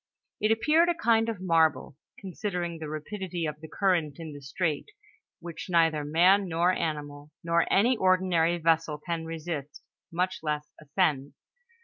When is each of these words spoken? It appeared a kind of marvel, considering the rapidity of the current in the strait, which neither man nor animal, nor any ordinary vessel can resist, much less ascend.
It 0.39 0.51
appeared 0.51 0.89
a 0.89 0.95
kind 0.95 1.29
of 1.29 1.39
marvel, 1.41 1.95
considering 2.17 2.79
the 2.79 2.89
rapidity 2.89 3.45
of 3.45 3.61
the 3.61 3.67
current 3.67 4.17
in 4.17 4.33
the 4.33 4.41
strait, 4.41 4.89
which 5.39 5.69
neither 5.69 6.03
man 6.03 6.47
nor 6.47 6.71
animal, 6.71 7.29
nor 7.43 7.71
any 7.71 7.95
ordinary 7.97 8.57
vessel 8.57 8.97
can 8.97 9.25
resist, 9.25 9.83
much 10.11 10.39
less 10.41 10.71
ascend. 10.81 11.33